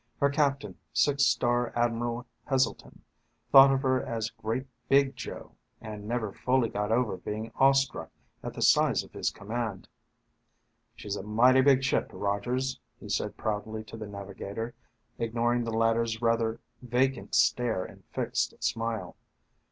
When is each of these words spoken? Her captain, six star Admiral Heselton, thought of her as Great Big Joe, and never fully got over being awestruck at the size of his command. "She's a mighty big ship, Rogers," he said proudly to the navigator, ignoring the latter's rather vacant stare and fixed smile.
Her 0.19 0.31
captain, 0.31 0.79
six 0.93 1.23
star 1.25 1.71
Admiral 1.75 2.25
Heselton, 2.49 3.01
thought 3.51 3.71
of 3.71 3.83
her 3.83 4.03
as 4.03 4.31
Great 4.31 4.65
Big 4.89 5.15
Joe, 5.15 5.51
and 5.79 6.07
never 6.07 6.33
fully 6.33 6.69
got 6.69 6.91
over 6.91 7.17
being 7.17 7.51
awestruck 7.59 8.09
at 8.41 8.55
the 8.55 8.63
size 8.63 9.03
of 9.03 9.13
his 9.13 9.29
command. 9.29 9.87
"She's 10.95 11.17
a 11.17 11.21
mighty 11.21 11.61
big 11.61 11.83
ship, 11.83 12.09
Rogers," 12.11 12.79
he 12.99 13.09
said 13.09 13.37
proudly 13.37 13.83
to 13.83 13.95
the 13.95 14.07
navigator, 14.07 14.73
ignoring 15.19 15.63
the 15.65 15.71
latter's 15.71 16.19
rather 16.19 16.59
vacant 16.81 17.35
stare 17.35 17.85
and 17.85 18.03
fixed 18.05 18.55
smile. 18.63 19.15